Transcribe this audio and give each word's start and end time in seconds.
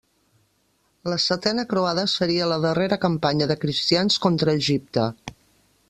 La 1.13 1.17
setena 1.25 1.65
croada 1.73 2.05
seria 2.13 2.47
la 2.53 2.57
darrera 2.65 2.99
campanya 3.05 3.49
de 3.53 3.59
cristians 3.67 4.19
contra 4.27 4.57
Egipte. 4.63 5.07